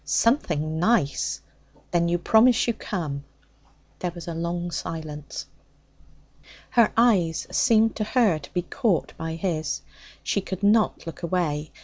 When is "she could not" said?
10.23-11.05